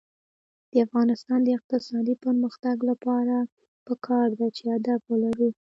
[0.71, 3.35] د افغانستان د اقتصادي پرمختګ لپاره
[3.87, 5.49] پکار ده چې ادب ولرو.